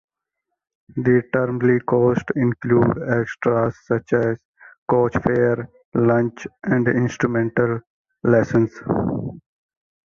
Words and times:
The 0.95 1.21
termly 1.31 1.79
cost 1.85 2.23
excludes 2.35 2.99
extras 3.07 3.77
such 3.85 4.13
as 4.13 4.37
coach 4.89 5.13
fare, 5.23 5.69
lunch 5.93 6.47
and 6.63 6.87
instrumental 6.87 7.81
lessons. 8.23 8.71